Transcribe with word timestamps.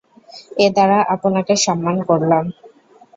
এ 0.57 0.67
দ্বারা 0.75 0.97
আপনাকে 1.15 1.53
সম্মান 1.65 1.97
করলাম। 2.09 2.43